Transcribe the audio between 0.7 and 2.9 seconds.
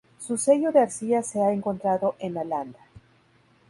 de arcilla se ha encontrado en Nalanda.